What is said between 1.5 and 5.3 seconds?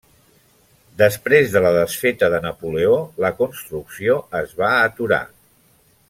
de la desfeta de Napoleó la construcció es va aturar.